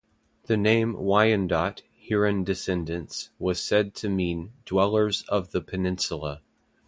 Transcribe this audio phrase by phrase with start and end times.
[0.45, 6.41] The name Wyandotte, Huron descendants, was said to mean "dwellers of the peninsula".